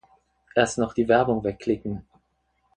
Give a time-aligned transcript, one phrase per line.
[0.55, 2.07] Erst noch die Werbung wegklicken.